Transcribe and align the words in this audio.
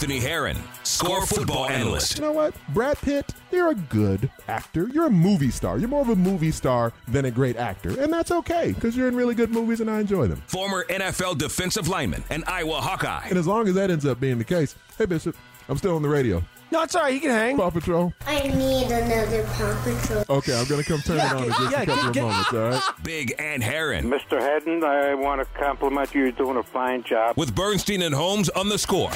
Anthony 0.00 0.18
Herron, 0.18 0.56
score 0.82 1.26
football 1.26 1.68
analyst. 1.68 2.16
You 2.16 2.22
know 2.22 2.32
what? 2.32 2.54
Brad 2.70 2.96
Pitt, 3.02 3.34
you're 3.52 3.68
a 3.68 3.74
good 3.74 4.30
actor. 4.48 4.88
You're 4.88 5.08
a 5.08 5.10
movie 5.10 5.50
star. 5.50 5.76
You're 5.76 5.90
more 5.90 6.00
of 6.00 6.08
a 6.08 6.16
movie 6.16 6.52
star 6.52 6.94
than 7.06 7.26
a 7.26 7.30
great 7.30 7.56
actor. 7.56 7.90
And 8.00 8.10
that's 8.10 8.30
okay 8.30 8.72
because 8.72 8.96
you're 8.96 9.08
in 9.08 9.14
really 9.14 9.34
good 9.34 9.50
movies 9.50 9.82
and 9.82 9.90
I 9.90 10.00
enjoy 10.00 10.26
them. 10.26 10.42
Former 10.46 10.86
NFL 10.88 11.36
defensive 11.36 11.86
lineman 11.86 12.24
and 12.30 12.44
Iowa 12.46 12.80
Hawkeye. 12.80 13.26
And 13.28 13.36
as 13.38 13.46
long 13.46 13.68
as 13.68 13.74
that 13.74 13.90
ends 13.90 14.06
up 14.06 14.18
being 14.18 14.38
the 14.38 14.44
case, 14.44 14.74
hey, 14.96 15.04
Bishop, 15.04 15.36
I'm 15.68 15.76
still 15.76 15.96
on 15.96 16.00
the 16.00 16.08
radio. 16.08 16.42
No, 16.70 16.82
it's 16.82 16.94
all 16.94 17.02
right. 17.02 17.12
He 17.12 17.20
can 17.20 17.30
hang. 17.30 17.58
Paw 17.58 17.68
Patrol. 17.68 18.14
I 18.26 18.48
need 18.48 18.86
another 18.90 19.44
Paw 19.44 19.82
Patrol. 19.84 20.24
Okay, 20.38 20.58
I'm 20.58 20.66
going 20.66 20.82
to 20.82 20.88
come 20.88 21.00
turn 21.02 21.18
it 21.18 21.30
on 21.30 21.44
in 21.44 21.50
just 21.50 21.72
yeah, 21.72 21.82
a 21.82 21.86
couple 21.86 22.10
get- 22.12 22.24
of 22.24 22.30
moments, 22.30 22.52
all 22.54 22.70
right? 22.70 23.04
Big 23.04 23.34
and 23.38 23.62
Herron. 23.62 24.08
Mr. 24.10 24.40
Haddon, 24.40 24.82
I 24.82 25.14
want 25.14 25.42
to 25.42 25.58
compliment 25.60 26.14
you. 26.14 26.22
You're 26.22 26.32
doing 26.32 26.56
a 26.56 26.62
fine 26.62 27.02
job. 27.02 27.36
With 27.36 27.54
Bernstein 27.54 28.00
and 28.00 28.14
Holmes 28.14 28.48
on 28.50 28.70
the 28.70 28.78
score. 28.78 29.10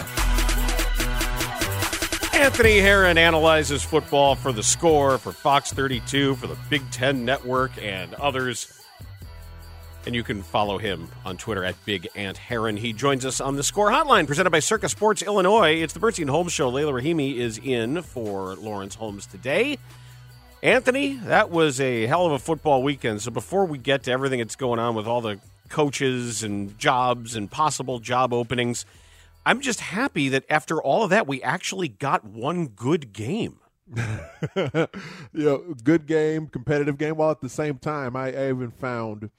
Anthony 2.35 2.79
Herron 2.79 3.17
analyzes 3.17 3.85
football 3.85 4.35
for 4.35 4.51
the 4.51 4.63
score, 4.63 5.19
for 5.19 5.31
Fox 5.31 5.73
32, 5.73 6.35
for 6.35 6.49
the 6.49 6.57
Big 6.69 6.83
Ten 6.91 7.25
Network, 7.25 7.71
and 7.81 8.13
others. 8.15 8.73
And 10.05 10.17
you 10.17 10.25
can 10.25 10.43
follow 10.43 10.77
him 10.77 11.09
on 11.25 11.37
Twitter 11.37 11.65
at 11.65 11.77
Big 11.85 12.09
Ant 12.17 12.37
Herron. 12.37 12.77
He 12.77 12.93
joins 12.93 13.25
us 13.25 13.41
on 13.41 13.55
the 13.55 13.63
Score 13.63 13.91
Hotline, 13.91 14.27
presented 14.27 14.51
by 14.51 14.59
Circa 14.59 14.89
Sports 14.89 15.23
Illinois. 15.23 15.81
It's 15.81 15.93
the 15.93 16.01
Bernstein 16.01 16.27
Holmes 16.27 16.53
Show. 16.53 16.69
Leila 16.71 16.93
Rahimi 16.93 17.37
is 17.37 17.59
in 17.59 18.03
for 18.03 18.57
Lawrence 18.57 18.97
Holmes 18.97 19.27
today. 19.27 19.79
Anthony, 20.61 21.15
that 21.15 21.51
was 21.51 21.81
a 21.81 22.07
hell 22.07 22.27
of 22.27 22.33
a 22.33 22.39
football 22.41 22.83
weekend. 22.83 23.23
So 23.23 23.31
before 23.31 23.65
we 23.65 23.79
get 23.79 24.03
to 24.03 24.11
everything 24.11 24.41
that's 24.41 24.57
going 24.57 24.81
on 24.81 24.97
with 24.97 25.07
all 25.07 25.21
the 25.21 25.39
coaches 25.69 26.43
and 26.43 26.77
jobs 26.79 27.37
and 27.37 27.49
possible 27.49 28.01
job 28.01 28.33
openings, 28.33 28.85
I'm 29.47 29.61
just 29.61 29.81
happy 29.81 30.29
that 30.31 30.45
after 30.49 30.83
all 30.83 31.05
of 31.05 31.11
that, 31.11 31.27
we 31.27 31.43
actually 31.43 31.89
got 31.89 32.25
one 32.25 32.69
good 32.69 33.13
game. 33.13 33.61
you 34.57 34.89
know, 35.33 35.75
good 35.83 36.07
game, 36.07 36.47
competitive 36.47 36.97
game. 36.97 37.17
While 37.17 37.31
at 37.31 37.41
the 37.41 37.51
same 37.51 37.79
time, 37.79 38.17
I, 38.17 38.33
I 38.33 38.49
even 38.49 38.71
found 38.71 39.31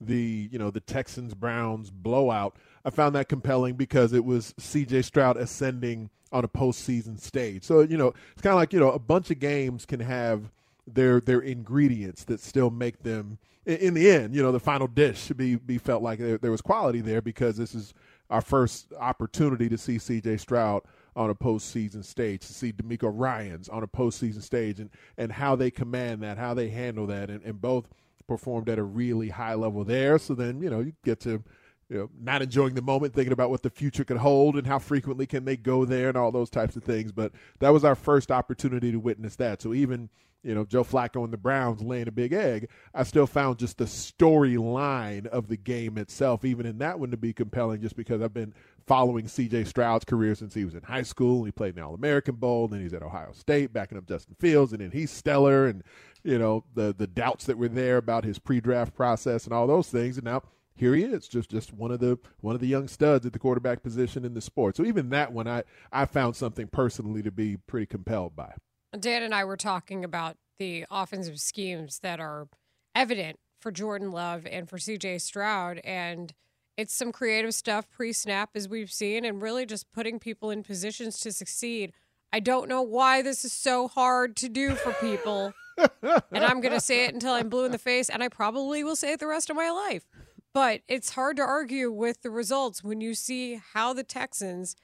the 0.00 0.48
you 0.50 0.58
know 0.58 0.70
the 0.70 0.80
Texans 0.80 1.34
Browns 1.34 1.90
blowout. 1.90 2.56
I 2.84 2.90
found 2.90 3.14
that 3.14 3.28
compelling 3.28 3.74
because 3.74 4.12
it 4.12 4.24
was 4.24 4.54
C.J. 4.58 5.02
Stroud 5.02 5.36
ascending 5.36 6.10
on 6.32 6.44
a 6.44 6.48
postseason 6.48 7.20
stage. 7.20 7.62
So 7.62 7.80
you 7.80 7.96
know, 7.96 8.12
it's 8.32 8.42
kind 8.42 8.52
of 8.52 8.58
like 8.58 8.72
you 8.72 8.80
know 8.80 8.90
a 8.90 8.98
bunch 8.98 9.30
of 9.30 9.38
games 9.38 9.86
can 9.86 10.00
have 10.00 10.50
their 10.86 11.20
their 11.20 11.40
ingredients 11.40 12.24
that 12.24 12.40
still 12.40 12.70
make 12.70 13.02
them 13.02 13.38
in, 13.64 13.94
the 13.94 14.10
end. 14.10 14.34
You 14.34 14.42
know, 14.42 14.52
the 14.52 14.60
final 14.60 14.88
dish 14.88 15.22
should 15.22 15.36
be 15.36 15.56
be 15.56 15.78
felt 15.78 16.02
like 16.02 16.18
there, 16.18 16.38
there 16.38 16.50
was 16.50 16.60
quality 16.60 17.00
there 17.00 17.22
because 17.22 17.56
this 17.56 17.74
is 17.74 17.94
our 18.32 18.40
first 18.40 18.92
opportunity 18.98 19.68
to 19.68 19.76
see 19.76 19.98
C.J. 19.98 20.38
Stroud 20.38 20.82
on 21.14 21.28
a 21.28 21.34
postseason 21.34 22.02
stage, 22.02 22.40
to 22.46 22.54
see 22.54 22.72
DeMeco 22.72 23.12
Ryans 23.14 23.68
on 23.68 23.82
a 23.82 23.86
postseason 23.86 24.42
stage, 24.42 24.80
and 24.80 24.88
and 25.18 25.30
how 25.30 25.54
they 25.54 25.70
command 25.70 26.22
that, 26.22 26.38
how 26.38 26.54
they 26.54 26.70
handle 26.70 27.06
that, 27.08 27.28
and, 27.28 27.44
and 27.44 27.60
both 27.60 27.88
performed 28.26 28.70
at 28.70 28.78
a 28.78 28.82
really 28.82 29.28
high 29.28 29.54
level 29.54 29.84
there. 29.84 30.18
So 30.18 30.34
then 30.34 30.62
you 30.62 30.70
know 30.70 30.80
you 30.80 30.94
get 31.04 31.20
to 31.20 31.42
you 31.90 31.98
know 31.98 32.10
not 32.18 32.40
enjoying 32.40 32.74
the 32.74 32.80
moment, 32.80 33.14
thinking 33.14 33.34
about 33.34 33.50
what 33.50 33.62
the 33.62 33.70
future 33.70 34.04
could 34.04 34.16
hold 34.16 34.56
and 34.56 34.66
how 34.66 34.78
frequently 34.78 35.26
can 35.26 35.44
they 35.44 35.58
go 35.58 35.84
there 35.84 36.08
and 36.08 36.16
all 36.16 36.32
those 36.32 36.48
types 36.48 36.74
of 36.74 36.84
things. 36.84 37.12
But 37.12 37.32
that 37.58 37.70
was 37.70 37.84
our 37.84 37.94
first 37.94 38.30
opportunity 38.30 38.90
to 38.92 38.98
witness 38.98 39.36
that. 39.36 39.60
So 39.60 39.74
even 39.74 40.08
you 40.42 40.54
know, 40.54 40.64
Joe 40.64 40.84
Flacco 40.84 41.22
and 41.24 41.32
the 41.32 41.38
Browns 41.38 41.82
laying 41.82 42.08
a 42.08 42.12
big 42.12 42.32
egg, 42.32 42.68
I 42.94 43.04
still 43.04 43.26
found 43.26 43.58
just 43.58 43.78
the 43.78 43.84
storyline 43.84 45.26
of 45.26 45.48
the 45.48 45.56
game 45.56 45.96
itself, 45.96 46.44
even 46.44 46.66
in 46.66 46.78
that 46.78 46.98
one, 46.98 47.10
to 47.12 47.16
be 47.16 47.32
compelling 47.32 47.80
just 47.80 47.96
because 47.96 48.20
I've 48.20 48.34
been 48.34 48.54
following 48.86 49.26
CJ 49.26 49.66
Stroud's 49.66 50.04
career 50.04 50.34
since 50.34 50.54
he 50.54 50.64
was 50.64 50.74
in 50.74 50.82
high 50.82 51.02
school. 51.02 51.44
He 51.44 51.52
played 51.52 51.70
in 51.70 51.76
the 51.76 51.86
All 51.86 51.94
American 51.94 52.34
Bowl, 52.34 52.66
then 52.66 52.80
he's 52.80 52.94
at 52.94 53.02
Ohio 53.02 53.32
State, 53.32 53.72
backing 53.72 53.98
up 53.98 54.06
Justin 54.06 54.34
Fields, 54.38 54.72
and 54.72 54.80
then 54.80 54.90
he's 54.90 55.10
stellar. 55.10 55.66
And, 55.66 55.84
you 56.24 56.38
know, 56.38 56.64
the, 56.74 56.92
the 56.96 57.06
doubts 57.06 57.46
that 57.46 57.58
were 57.58 57.68
there 57.68 57.96
about 57.96 58.24
his 58.24 58.38
pre 58.38 58.60
draft 58.60 58.94
process 58.94 59.44
and 59.44 59.54
all 59.54 59.66
those 59.66 59.88
things. 59.88 60.16
And 60.16 60.24
now, 60.24 60.42
here 60.74 60.94
he 60.94 61.04
is, 61.04 61.28
just 61.28 61.50
just 61.50 61.72
one 61.72 61.90
of 61.90 62.00
the 62.00 62.18
one 62.40 62.54
of 62.54 62.60
the 62.60 62.66
young 62.66 62.88
studs 62.88 63.26
at 63.26 63.34
the 63.34 63.38
quarterback 63.38 63.82
position 63.82 64.24
in 64.24 64.34
the 64.34 64.40
sport. 64.40 64.74
So 64.76 64.84
even 64.84 65.10
that 65.10 65.32
one, 65.32 65.46
I 65.46 65.64
I 65.92 66.06
found 66.06 66.34
something 66.34 66.66
personally 66.66 67.22
to 67.22 67.30
be 67.30 67.58
pretty 67.58 67.86
compelled 67.86 68.34
by. 68.34 68.54
Dan 68.98 69.22
and 69.22 69.34
I 69.34 69.44
were 69.44 69.56
talking 69.56 70.04
about 70.04 70.36
the 70.58 70.84
offensive 70.90 71.40
schemes 71.40 72.00
that 72.00 72.20
are 72.20 72.48
evident 72.94 73.38
for 73.60 73.70
Jordan 73.70 74.10
Love 74.10 74.46
and 74.46 74.68
for 74.68 74.76
CJ 74.76 75.20
Stroud. 75.20 75.78
And 75.78 76.34
it's 76.76 76.94
some 76.94 77.12
creative 77.12 77.54
stuff 77.54 77.88
pre 77.88 78.12
snap, 78.12 78.50
as 78.54 78.68
we've 78.68 78.92
seen, 78.92 79.24
and 79.24 79.40
really 79.40 79.66
just 79.66 79.90
putting 79.92 80.18
people 80.18 80.50
in 80.50 80.62
positions 80.62 81.20
to 81.20 81.32
succeed. 81.32 81.92
I 82.32 82.40
don't 82.40 82.68
know 82.68 82.82
why 82.82 83.22
this 83.22 83.44
is 83.44 83.52
so 83.52 83.88
hard 83.88 84.36
to 84.36 84.48
do 84.48 84.74
for 84.74 84.92
people. 84.94 85.52
and 85.76 86.44
I'm 86.44 86.60
going 86.60 86.74
to 86.74 86.80
say 86.80 87.04
it 87.04 87.14
until 87.14 87.32
I'm 87.32 87.48
blue 87.48 87.64
in 87.64 87.72
the 87.72 87.78
face, 87.78 88.08
and 88.08 88.22
I 88.22 88.28
probably 88.28 88.84
will 88.84 88.96
say 88.96 89.12
it 89.12 89.20
the 89.20 89.26
rest 89.26 89.50
of 89.50 89.56
my 89.56 89.70
life. 89.70 90.06
But 90.54 90.82
it's 90.86 91.10
hard 91.10 91.36
to 91.36 91.42
argue 91.42 91.90
with 91.90 92.22
the 92.22 92.30
results 92.30 92.84
when 92.84 93.00
you 93.00 93.14
see 93.14 93.60
how 93.72 93.92
the 93.92 94.02
Texans 94.02 94.76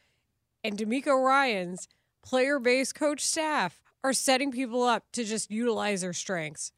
and 0.64 0.78
DeMeco 0.78 1.22
Ryans 1.22 1.88
player 2.22 2.58
based 2.58 2.94
coach 2.94 3.20
staff 3.20 3.80
are 4.04 4.12
setting 4.12 4.52
people 4.52 4.82
up 4.82 5.04
to 5.12 5.24
just 5.24 5.50
utilize 5.50 6.02
their 6.02 6.12
strengths. 6.12 6.72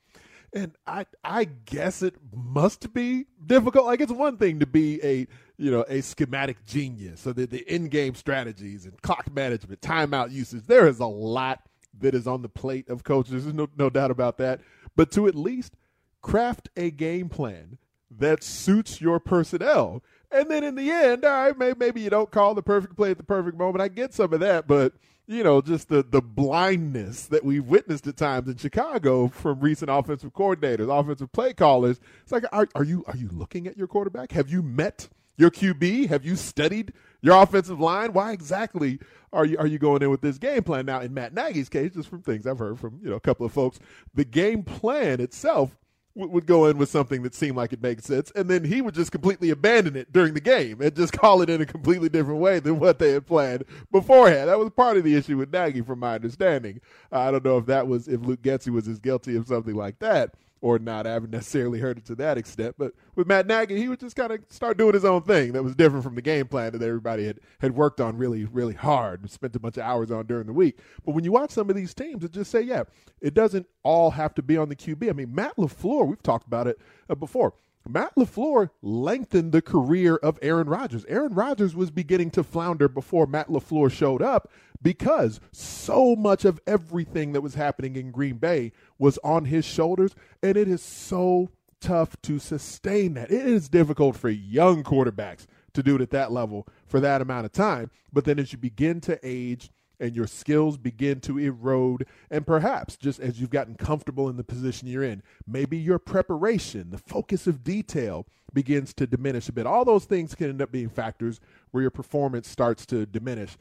And 0.53 0.73
I 0.87 1.07
I 1.23 1.45
guess 1.45 2.03
it 2.03 2.17
must 2.33 2.93
be 2.93 3.27
difficult. 3.45 3.87
Like 3.87 4.01
it's 4.01 4.11
one 4.11 4.37
thing 4.37 4.59
to 4.61 4.67
be 4.67 5.01
a 5.05 5.29
you 5.57 5.71
know 5.71 5.85
a 5.89 6.01
schematic 6.01 6.65
genius, 6.67 7.21
so 7.21 7.33
the 7.33 7.47
the 7.47 7.73
in 7.73 7.87
game 7.87 8.17
strategies 8.17 8.85
and 8.85 9.01
clock 9.03 9.33
management, 9.33 9.81
timeout 9.81 10.33
usage. 10.33 10.65
There 10.67 10.89
is 10.89 10.99
a 10.99 11.07
lot 11.07 11.61
that 12.01 12.15
is 12.15 12.27
on 12.27 12.43
the 12.43 12.49
plate 12.49 12.89
of 12.89 13.05
coaches. 13.05 13.45
There's 13.45 13.55
no 13.55 13.69
no 13.77 13.91
doubt 13.91 14.11
about 14.11 14.39
that. 14.39 14.61
But 14.97 15.13
to 15.13 15.29
at 15.29 15.37
least 15.37 15.77
craft 16.21 16.69
a 16.77 16.91
game 16.91 17.29
plan 17.29 17.79
that 18.11 18.43
suits 18.43 19.01
your 19.01 19.21
personnel, 19.21 20.03
and 20.33 20.51
then 20.51 20.65
in 20.65 20.75
the 20.75 20.91
end, 20.91 21.25
all 21.25 21.53
right, 21.53 21.79
maybe 21.79 22.01
you 22.01 22.11
don't 22.11 22.31
call 22.31 22.55
the 22.55 22.63
perfect 22.63 22.97
play 22.97 23.13
at 23.13 23.19
the 23.19 23.25
perfect 23.25 23.57
moment. 23.57 23.83
I 23.83 23.89
get 23.89 24.15
some 24.15 24.33
of 24.33 24.41
that, 24.41 24.67
but 24.67 24.95
you 25.31 25.45
know, 25.45 25.61
just 25.61 25.89
the 25.89 26.03
the 26.03 26.21
blindness 26.21 27.27
that 27.27 27.45
we've 27.45 27.65
witnessed 27.65 28.07
at 28.09 28.17
times 28.17 28.49
in 28.49 28.57
Chicago 28.57 29.29
from 29.29 29.61
recent 29.61 29.89
offensive 29.89 30.35
coordinators, 30.35 30.91
offensive 30.91 31.31
play 31.31 31.53
callers. 31.53 32.01
It's 32.23 32.33
like, 32.33 32.45
are, 32.51 32.67
are 32.75 32.83
you 32.83 33.05
are 33.07 33.17
you 33.17 33.29
looking 33.33 33.69
at 33.69 33.79
your 33.79 33.87
quarterback? 33.87 34.33
Have 34.33 34.51
you 34.51 34.61
met 34.61 35.09
your 35.37 35.51
QB? 35.53 36.09
Have 36.09 36.25
you 36.25 36.35
studied 36.35 36.93
your 37.23 37.41
offensive 37.41 37.79
line? 37.79 38.13
Why 38.13 38.33
exactly 38.33 38.99
are 39.33 39.45
you 39.45 39.57
are 39.59 39.69
you 39.69 39.79
going 39.79 40.03
in 40.03 40.11
with 40.11 40.21
this 40.21 40.37
game 40.37 40.65
plan? 40.65 40.87
Now, 40.87 41.01
in 41.01 41.15
Matt 41.15 41.33
Nagy's 41.33 41.69
case, 41.69 41.95
just 41.95 42.09
from 42.09 42.23
things 42.23 42.45
I've 42.45 42.59
heard 42.59 42.81
from 42.81 42.99
you 43.01 43.11
know 43.11 43.17
a 43.17 43.21
couple 43.21 43.47
of 43.47 43.53
folks, 43.53 43.79
the 44.13 44.25
game 44.25 44.65
plan 44.65 45.21
itself 45.21 45.79
would 46.29 46.47
go 46.47 46.67
in 46.67 46.79
with 46.79 46.89
something 46.89 47.23
that 47.23 47.35
seemed 47.35 47.57
like 47.57 47.73
it 47.73 47.83
made 47.83 48.03
sense, 48.05 48.31
and 48.35 48.49
then 48.49 48.65
he 48.65 48.83
would 48.83 48.95
just 48.95 49.13
completely 49.13 49.51
abandon 49.51 49.97
it 49.97 50.13
during 50.13 50.35
the 50.35 50.41
game 50.41 50.81
and 50.81 50.95
just 50.95 51.13
call 51.21 51.43
it 51.43 51.51
in 51.51 51.61
a 51.61 51.67
completely 51.67 52.09
different 52.09 52.41
way 52.41 52.61
than 52.61 52.79
what 52.79 52.99
they 52.99 53.13
had 53.13 53.27
planned 53.27 53.65
beforehand. 53.91 54.49
That 54.49 54.59
was 54.59 54.71
part 54.71 54.97
of 54.97 55.05
the 55.05 55.17
issue 55.17 55.37
with 55.37 55.53
Nagy, 55.53 55.83
from 55.83 56.01
my 56.01 56.15
understanding. 56.15 56.81
I 57.11 57.31
don't 57.31 57.45
know 57.45 57.59
if 57.59 57.67
that 57.67 57.87
was 57.87 58.09
if 58.09 58.21
Luke 58.21 58.43
Getsy 58.43 58.71
was 58.71 58.89
as 58.89 58.99
guilty 58.99 59.37
of 59.37 59.47
something 59.47 59.75
like 59.75 59.99
that. 60.01 60.35
Or 60.61 60.79
not. 60.79 61.07
I 61.07 61.13
haven't 61.13 61.31
necessarily 61.31 61.81
heard 61.81 61.99
it 61.99 62.05
to 62.07 62.15
that 62.17 62.39
extent. 62.39 62.75
But 62.79 62.93
with 63.15 63.27
Matt 63.27 63.47
Nagy, 63.47 63.77
he 63.77 63.89
would 63.89 64.01
just 64.01 64.17
kind 64.17 64.33
of 64.33 64.41
start 64.49 64.79
doing 64.79 64.95
his 64.95 65.05
own 65.05 65.23
thing 65.23 65.53
that 65.53 65.63
was 65.63 65.75
different 65.75 66.05
from 66.05 66.15
the 66.15 66.23
game 66.23 66.47
plan 66.47 66.73
that 66.73 66.83
everybody 66.83 67.27
had, 67.27 67.41
had 67.61 67.75
worked 67.75 68.01
on 68.01 68.17
really, 68.17 68.45
really 68.45 68.75
hard 68.75 69.23
and 69.23 69.31
spent 69.31 69.57
a 69.57 69.61
bunch 69.61 69.77
of 69.77 69.83
hours 69.83 70.11
on 70.11 70.27
during 70.27 70.47
the 70.47 70.53
week. 70.53 70.79
But 71.05 71.15
when 71.15 71.25
you 71.25 71.33
watch 71.33 71.51
some 71.51 71.71
of 71.71 71.77
these 71.77 71.95
teams, 71.95 72.25
it 72.25 72.33
just 72.33 72.51
say, 72.51 72.63
yeah, 72.63 72.85
it 73.21 73.35
doesn't 73.35 73.67
all 73.83 74.11
have 74.11 74.35
to 74.35 74.43
be 74.43 74.57
on 74.57 74.69
the 74.69 74.77
QB. 74.77 75.09
I 75.09 75.13
mean, 75.13 75.35
Matt 75.35 75.57
LaFleur, 75.57 76.07
we've 76.07 76.23
talked 76.23 76.47
about 76.47 76.67
it 76.67 76.79
uh, 77.09 77.15
before. 77.15 77.55
Matt 77.89 78.15
LaFleur 78.15 78.71
lengthened 78.83 79.53
the 79.53 79.63
career 79.63 80.17
of 80.17 80.39
Aaron 80.43 80.69
Rodgers. 80.69 81.05
Aaron 81.07 81.35
Rodgers 81.35 81.75
was 81.75 81.91
beginning 81.91 82.31
to 82.33 82.45
flounder 82.45 82.89
before 82.89 83.27
Matt 83.27 83.49
LaFleur 83.49 83.91
showed 83.91 84.23
up 84.23 84.51
because 84.83 85.41
so 85.53 86.17
much 86.17 86.45
of 86.45 86.61
everything 86.67 87.33
that 87.33 87.41
was 87.41 87.55
happening 87.55 87.97
in 87.97 88.11
Green 88.11 88.37
Bay 88.37 88.73
was 88.99 89.19
on 89.23 89.47
his 89.47 89.65
shoulders, 89.65 90.15
and 90.43 90.57
it 90.57 90.69
is 90.69 90.83
so 90.83 91.51
tough 91.81 92.21
to 92.23 92.39
sustain 92.39 93.15
that. 93.15 93.31
It 93.31 93.47
is 93.47 93.69
difficult 93.69 94.17
for 94.17 94.29
young 94.29 94.83
quarterbacks 94.85 95.47
to 95.73 95.83
do 95.83 95.97
it 95.97 96.03
at 96.03 96.11
that 96.11 96.33
level 96.33 96.67
for 96.87 97.01
that 97.01 97.23
amount 97.23 97.47
of 97.47 97.53
time. 97.53 97.91
But 98.13 98.25
then 98.25 98.39
as 98.39 98.53
you 98.53 98.59
begin 98.59 99.01
to 99.03 99.19
age, 99.23 99.71
and 100.01 100.17
your 100.17 100.27
skills 100.27 100.79
begin 100.79 101.21
to 101.21 101.39
erode. 101.39 102.07
And 102.31 102.47
perhaps 102.47 102.97
just 102.97 103.21
as 103.21 103.41
you've 103.41 103.51
gotten 103.51 103.75
comfortable 103.75 104.29
in 104.29 104.37
the 104.37 104.45
position 104.45 104.89
you're 104.89 105.05
in, 105.05 105.23
maybe 105.47 105.77
your 105.77 105.99
preparation, 105.99 106.91
the 106.91 106.99
focus 106.99 107.47
of 107.47 107.63
detail 107.63 108.27
begins 108.53 108.93
to 108.95 109.07
diminish 109.07 109.49
a 109.49 109.53
bit. 109.53 109.67
All 109.67 109.85
those 109.85 110.07
things 110.07 110.35
can 110.35 110.49
end 110.49 110.63
up 110.63 110.73
being 110.73 110.89
factors 110.89 111.39
where 111.71 111.83
your 111.83 111.91
performance 111.91 112.49
starts 112.49 112.87
to 112.87 113.07
diminish. 113.07 113.57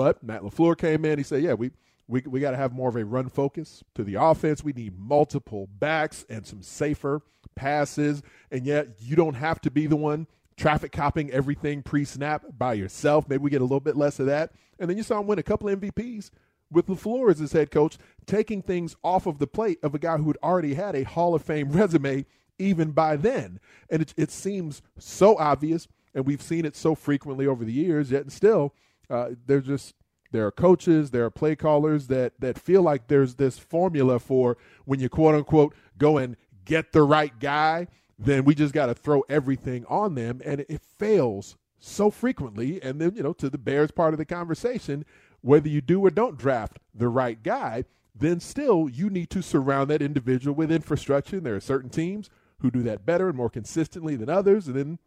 But 0.00 0.22
Matt 0.22 0.40
LaFleur 0.40 0.78
came 0.78 1.04
in, 1.04 1.18
he 1.18 1.22
said, 1.22 1.42
Yeah, 1.42 1.52
we 1.52 1.72
we, 2.08 2.22
we 2.22 2.40
got 2.40 2.52
to 2.52 2.56
have 2.56 2.72
more 2.72 2.88
of 2.88 2.96
a 2.96 3.04
run 3.04 3.28
focus 3.28 3.84
to 3.96 4.02
the 4.02 4.14
offense. 4.14 4.64
We 4.64 4.72
need 4.72 4.98
multiple 4.98 5.68
backs 5.78 6.24
and 6.30 6.46
some 6.46 6.62
safer 6.62 7.20
passes. 7.54 8.22
And 8.50 8.64
yet, 8.64 8.94
you 8.98 9.14
don't 9.14 9.34
have 9.34 9.60
to 9.60 9.70
be 9.70 9.86
the 9.86 9.96
one 9.96 10.26
traffic 10.56 10.90
copping 10.90 11.30
everything 11.30 11.82
pre 11.82 12.06
snap 12.06 12.46
by 12.56 12.72
yourself. 12.72 13.28
Maybe 13.28 13.42
we 13.42 13.50
get 13.50 13.60
a 13.60 13.64
little 13.64 13.78
bit 13.78 13.94
less 13.94 14.18
of 14.18 14.24
that. 14.24 14.52
And 14.78 14.88
then 14.88 14.96
you 14.96 15.02
saw 15.02 15.20
him 15.20 15.26
win 15.26 15.38
a 15.38 15.42
couple 15.42 15.68
MVPs 15.68 16.30
with 16.70 16.86
LaFleur 16.86 17.30
as 17.30 17.38
his 17.38 17.52
head 17.52 17.70
coach, 17.70 17.98
taking 18.24 18.62
things 18.62 18.96
off 19.04 19.26
of 19.26 19.38
the 19.38 19.46
plate 19.46 19.80
of 19.82 19.94
a 19.94 19.98
guy 19.98 20.16
who 20.16 20.28
had 20.28 20.38
already 20.42 20.72
had 20.72 20.96
a 20.96 21.02
Hall 21.02 21.34
of 21.34 21.42
Fame 21.42 21.68
resume 21.72 22.24
even 22.58 22.92
by 22.92 23.16
then. 23.16 23.60
And 23.90 24.00
it, 24.00 24.14
it 24.16 24.30
seems 24.30 24.80
so 24.98 25.36
obvious, 25.36 25.88
and 26.14 26.24
we've 26.24 26.40
seen 26.40 26.64
it 26.64 26.74
so 26.74 26.94
frequently 26.94 27.46
over 27.46 27.66
the 27.66 27.72
years, 27.72 28.10
yet 28.10 28.32
still, 28.32 28.72
uh, 29.10 29.30
there's 29.46 29.66
just 29.66 29.94
there 30.32 30.46
are 30.46 30.52
coaches, 30.52 31.10
there 31.10 31.24
are 31.24 31.30
play 31.30 31.56
callers 31.56 32.06
that 32.06 32.34
that 32.38 32.58
feel 32.58 32.82
like 32.82 33.08
there's 33.08 33.34
this 33.34 33.58
formula 33.58 34.18
for 34.18 34.56
when 34.84 35.00
you 35.00 35.08
quote 35.08 35.34
unquote 35.34 35.74
go 35.98 36.18
and 36.18 36.36
get 36.64 36.92
the 36.92 37.02
right 37.02 37.38
guy 37.40 37.88
then 38.20 38.44
we 38.44 38.54
just 38.54 38.74
got 38.74 38.86
to 38.86 38.94
throw 38.94 39.24
everything 39.28 39.86
on 39.86 40.14
them. 40.14 40.42
And 40.44 40.60
it 40.68 40.82
fails 40.98 41.56
so 41.78 42.10
frequently. 42.10 42.82
And 42.82 43.00
then, 43.00 43.14
you 43.16 43.22
know, 43.22 43.32
to 43.34 43.48
the 43.48 43.58
Bears 43.58 43.90
part 43.90 44.12
of 44.12 44.18
the 44.18 44.26
conversation, 44.26 45.06
whether 45.40 45.68
you 45.68 45.80
do 45.80 46.04
or 46.04 46.10
don't 46.10 46.36
draft 46.36 46.78
the 46.94 47.08
right 47.08 47.42
guy, 47.42 47.84
then 48.14 48.38
still 48.38 48.88
you 48.90 49.08
need 49.08 49.30
to 49.30 49.42
surround 49.42 49.88
that 49.88 50.02
individual 50.02 50.54
with 50.54 50.70
infrastructure. 50.70 51.36
And 51.36 51.46
there 51.46 51.56
are 51.56 51.60
certain 51.60 51.88
teams 51.88 52.28
who 52.58 52.70
do 52.70 52.82
that 52.82 53.06
better 53.06 53.28
and 53.28 53.36
more 53.36 53.48
consistently 53.48 54.16
than 54.16 54.28
others. 54.28 54.66
And 54.66 54.76
then 54.76 54.98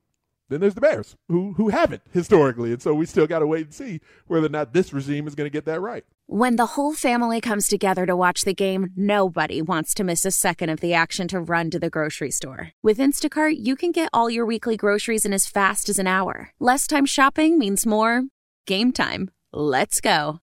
then 0.50 0.60
there's 0.60 0.76
the 0.76 0.82
Bears 0.82 1.16
who 1.30 1.54
who 1.54 1.70
haven't 1.70 2.02
historically. 2.12 2.72
And 2.72 2.82
so 2.82 2.94
we 2.94 3.06
still 3.06 3.28
got 3.28 3.40
to 3.40 3.48
wait 3.48 3.66
and 3.66 3.74
see 3.74 4.02
whether 4.28 4.46
or 4.46 4.50
not 4.50 4.74
this 4.74 4.94
regime 4.94 5.28
is 5.28 5.36
going 5.36 5.50
to 5.50 5.54
get 5.54 5.66
that 5.66 5.82
right. 5.82 6.04
When 6.28 6.56
the 6.56 6.68
whole 6.68 6.94
family 6.94 7.42
comes 7.42 7.68
together 7.68 8.06
to 8.06 8.16
watch 8.16 8.42
the 8.42 8.54
game, 8.54 8.92
nobody 8.96 9.62
wants 9.62 9.94
to 9.96 10.04
miss 10.04 10.26
a 10.26 10.32
second 10.32 10.70
of 10.70 10.80
the 10.80 10.94
action 10.94 11.28
to 11.30 11.40
run 11.40 11.70
to 11.72 11.80
the 11.80 11.90
grocery 11.90 12.32
store. 12.32 12.72
With 12.82 12.98
Instacart, 12.98 13.56
you 13.60 13.76
can 13.76 13.92
get 13.92 14.10
all 14.14 14.30
your 14.30 14.46
weekly 14.46 14.78
groceries 14.78 15.26
in 15.26 15.34
as 15.34 15.48
fast 15.48 15.90
as 15.90 16.00
an 16.00 16.08
hour. 16.08 16.52
Less 16.60 16.88
time 16.88 17.06
shopping 17.06 17.58
means 17.58 17.86
more 17.86 18.24
game 18.66 18.92
time. 18.92 19.32
Let's 19.52 20.00
go. 20.00 20.43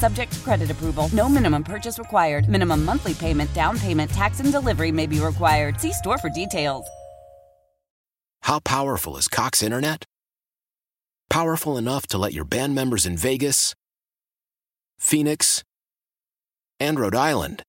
Subject 0.01 0.31
to 0.33 0.39
credit 0.39 0.71
approval. 0.71 1.09
No 1.13 1.29
minimum 1.29 1.63
purchase 1.63 1.99
required. 1.99 2.49
Minimum 2.49 2.83
monthly 2.83 3.13
payment, 3.13 3.53
down 3.53 3.77
payment, 3.77 4.09
tax, 4.09 4.39
and 4.39 4.51
delivery 4.51 4.91
may 4.91 5.05
be 5.05 5.19
required. 5.19 5.79
See 5.79 5.93
store 5.93 6.17
for 6.17 6.29
details. 6.29 6.87
How 8.41 8.59
powerful 8.59 9.15
is 9.17 9.27
Cox 9.27 9.61
Internet? 9.61 10.05
Powerful 11.29 11.77
enough 11.77 12.07
to 12.07 12.17
let 12.17 12.33
your 12.33 12.45
band 12.45 12.73
members 12.73 13.05
in 13.05 13.15
Vegas, 13.15 13.75
Phoenix, 14.97 15.63
and 16.79 16.99
Rhode 16.99 17.15
Island 17.15 17.61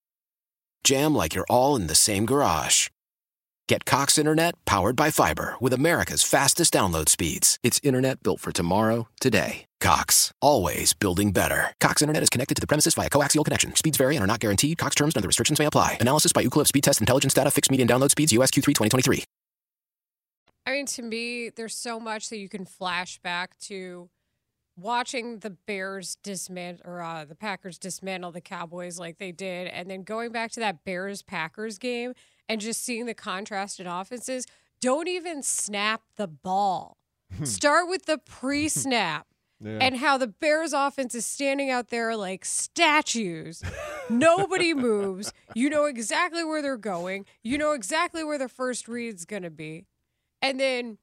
jam 0.85 1.15
like 1.15 1.35
you're 1.35 1.51
all 1.51 1.77
in 1.77 1.87
the 1.87 1.95
same 1.95 2.25
garage. 2.25 2.89
Get 3.73 3.87
Cox 3.87 4.19
Internet 4.19 4.63
powered 4.67 4.97
by 4.97 5.11
fiber 5.11 5.55
with 5.59 5.73
America's 5.73 6.23
fastest 6.23 6.75
download 6.75 7.09
speeds. 7.09 7.59
It's 7.63 7.81
internet 7.83 8.23
built 8.23 8.39
for 8.39 8.53
tomorrow, 8.53 9.09
today. 9.19 9.65
Cox, 9.81 10.31
always 10.43 10.93
building 10.93 11.33
better. 11.33 11.73
Cox 11.81 12.03
Internet 12.03 12.23
is 12.23 12.29
connected 12.29 12.55
to 12.57 12.61
the 12.61 12.67
premises 12.67 12.93
via 12.93 13.09
coaxial 13.09 13.47
connection. 13.47 13.75
Speeds 13.75 13.97
vary 13.97 14.15
and 14.15 14.23
are 14.23 14.27
not 14.27 14.41
guaranteed. 14.41 14.77
Cox 14.77 14.95
terms 14.95 15.15
and 15.15 15.23
other 15.23 15.27
restrictions 15.27 15.59
may 15.59 15.65
apply. 15.65 15.97
Analysis 16.03 16.35
by 16.35 16.45
Ookla 16.45 16.67
Speed 16.67 16.85
Test 16.85 17.01
Intelligence 17.01 17.33
Data. 17.33 17.51
Fixed 17.51 17.71
median 17.71 17.89
download 17.89 18.11
speeds. 18.11 18.31
US 18.33 18.51
Q3 18.51 18.75
2023. 18.75 19.25
I 20.67 20.73
mean, 20.73 20.85
to 20.85 21.01
me, 21.01 21.49
there's 21.49 21.75
so 21.75 21.99
much 21.99 22.29
that 22.29 22.37
you 22.37 22.51
can 22.51 22.67
flash 22.67 23.21
back 23.21 23.59
to 23.61 24.11
watching 24.77 25.39
the 25.39 25.51
Bears 25.51 26.19
dismantle 26.23 26.83
or 26.85 27.01
uh, 27.01 27.25
the 27.25 27.35
Packers 27.35 27.79
dismantle 27.79 28.33
the 28.33 28.43
Cowboys 28.43 28.99
like 28.99 29.17
they 29.17 29.33
did, 29.33 29.69
and 29.69 29.91
then 29.91 30.03
going 30.03 30.31
back 30.31 30.51
to 30.53 30.61
that 30.61 30.85
Bears 30.85 31.23
Packers 31.23 31.79
game 31.79 32.15
and 32.53 32.61
just 32.61 32.85
seeing 32.85 33.07
the 33.07 33.15
contrast 33.15 33.81
in 33.81 33.87
offenses. 33.87 34.47
Don't 34.83 35.09
even 35.09 35.43
snap 35.43 36.03
the 36.17 36.29
ball. 36.29 36.99
Hmm. 37.35 37.45
Start 37.45 37.89
with 37.89 38.05
the 38.05 38.19
pre 38.25 38.69
snap. 38.69 39.27
Yeah. 39.59 39.79
And 39.81 39.97
how 39.97 40.19
the 40.19 40.27
Bears 40.27 40.73
offense 40.73 41.15
is 41.15 41.25
standing 41.25 41.71
out 41.71 41.89
there 41.89 42.17
like 42.17 42.45
statues. 42.45 43.63
Nobody 44.11 44.75
moves. 44.89 45.33
You 45.55 45.71
know 45.71 45.85
exactly 45.85 46.43
where 46.43 46.61
they're 46.61 46.77
going. 46.77 47.27
You 47.45 47.59
know 47.59 47.73
exactly 47.73 48.25
where 48.25 48.39
the 48.39 48.49
first 48.49 48.89
read's 48.89 49.25
going 49.25 49.45
to 49.45 49.51
be. 49.51 49.87
And 50.43 50.59
then 50.59 50.99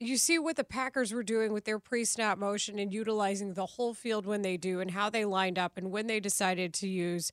you 0.00 0.16
see 0.16 0.38
what 0.38 0.56
the 0.56 0.64
Packers 0.64 1.12
were 1.12 1.22
doing 1.22 1.52
with 1.52 1.66
their 1.66 1.78
pre 1.78 2.04
snap 2.04 2.38
motion 2.38 2.78
and 2.78 2.92
utilizing 2.92 3.52
the 3.52 3.66
whole 3.66 3.94
field 3.94 4.26
when 4.26 4.42
they 4.42 4.56
do 4.56 4.80
and 4.80 4.90
how 4.90 5.08
they 5.08 5.26
lined 5.26 5.58
up 5.58 5.76
and 5.76 5.92
when 5.92 6.06
they 6.06 6.18
decided 6.18 6.72
to 6.74 6.88
use 6.88 7.30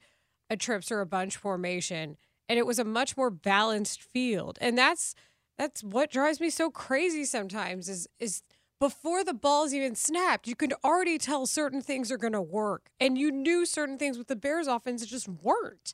a 0.49 0.57
trips 0.57 0.91
or 0.91 0.99
a 0.99 1.05
bunch 1.05 1.37
formation. 1.37 2.17
And 2.49 2.59
it 2.59 2.65
was 2.65 2.79
a 2.79 2.83
much 2.83 3.15
more 3.15 3.29
balanced 3.29 4.01
field. 4.01 4.57
And 4.59 4.77
that's 4.77 5.15
that's 5.57 5.83
what 5.83 6.11
drives 6.11 6.41
me 6.41 6.49
so 6.49 6.69
crazy 6.69 7.23
sometimes 7.23 7.87
is 7.87 8.09
is 8.19 8.43
before 8.79 9.23
the 9.25 9.33
ball's 9.33 9.73
even 9.73 9.93
snapped, 9.95 10.47
you 10.47 10.55
can 10.55 10.71
already 10.85 11.17
tell 11.17 11.45
certain 11.45 11.81
things 11.81 12.11
are 12.11 12.17
going 12.17 12.33
to 12.33 12.41
work. 12.41 12.89
And 12.99 13.17
you 13.17 13.29
knew 13.29 13.65
certain 13.65 13.97
things 13.97 14.17
with 14.17 14.27
the 14.27 14.37
Bears 14.37 14.67
offense 14.67 15.05
just 15.05 15.27
weren't. 15.27 15.93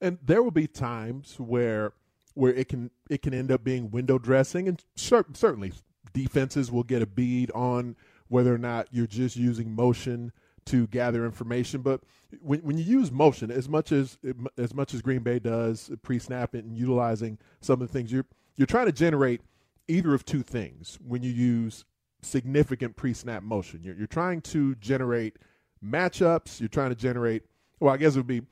and 0.00 0.18
there 0.24 0.42
will 0.42 0.50
be 0.52 0.66
times 0.66 1.36
where 1.38 1.92
where 2.34 2.52
it 2.54 2.68
can 2.68 2.90
it 3.10 3.22
can 3.22 3.34
end 3.34 3.50
up 3.52 3.62
being 3.62 3.90
window 3.90 4.18
dressing, 4.18 4.68
and 4.68 4.82
cer- 4.96 5.26
certainly 5.34 5.72
defenses 6.12 6.70
will 6.70 6.82
get 6.82 7.02
a 7.02 7.06
bead 7.06 7.50
on 7.52 7.96
whether 8.28 8.54
or 8.54 8.58
not 8.58 8.88
you're 8.92 9.06
just 9.06 9.36
using 9.36 9.74
motion 9.74 10.32
to 10.66 10.86
gather 10.88 11.24
information. 11.24 11.82
But 11.82 12.02
when 12.40 12.60
when 12.60 12.78
you 12.78 12.84
use 12.84 13.10
motion, 13.10 13.50
as 13.50 13.68
much 13.68 13.92
as 13.92 14.18
as 14.56 14.74
much 14.74 14.94
as 14.94 15.02
Green 15.02 15.22
Bay 15.22 15.38
does 15.38 15.90
pre-snap 16.02 16.54
it 16.54 16.64
and 16.64 16.76
utilizing 16.76 17.38
some 17.60 17.80
of 17.80 17.88
the 17.88 17.92
things 17.92 18.12
you're 18.12 18.26
you're 18.56 18.66
trying 18.66 18.86
to 18.86 18.92
generate 18.92 19.40
either 19.88 20.14
of 20.14 20.24
two 20.24 20.42
things 20.42 20.98
when 21.06 21.22
you 21.22 21.30
use 21.30 21.84
significant 22.22 22.96
pre-snap 22.96 23.42
motion. 23.42 23.82
You're, 23.82 23.96
you're 23.96 24.06
trying 24.06 24.40
to 24.42 24.74
generate 24.76 25.36
matchups. 25.84 26.60
You're 26.60 26.68
trying 26.68 26.90
to 26.90 26.96
generate. 26.96 27.42
Well, 27.80 27.92
I 27.92 27.96
guess 27.96 28.14
it 28.14 28.20
would 28.20 28.26
be 28.26 28.42